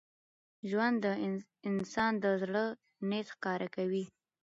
[0.69, 1.07] ژوند د
[1.69, 2.65] انسان د زړه
[3.09, 4.05] نیت ښکاره کوي.